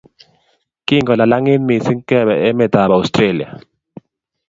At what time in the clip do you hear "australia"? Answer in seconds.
2.99-3.49